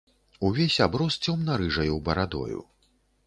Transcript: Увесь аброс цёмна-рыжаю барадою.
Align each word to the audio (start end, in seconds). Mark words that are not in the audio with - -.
Увесь 0.47 0.77
аброс 0.85 1.17
цёмна-рыжаю 1.27 1.99
барадою. 2.07 2.59